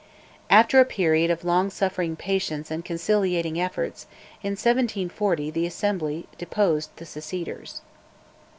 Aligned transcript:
After 0.49 0.79
a 0.79 0.83
period 0.85 1.29
of 1.29 1.45
long 1.45 1.69
suffering 1.69 2.15
patience 2.15 2.71
and 2.71 2.83
conciliatory 2.83 3.61
efforts, 3.61 4.07
in 4.41 4.53
1740 4.53 5.51
the 5.51 5.67
Assembly 5.67 6.25
deposed 6.39 6.89
the 6.97 7.05
Seceders. 7.05 7.81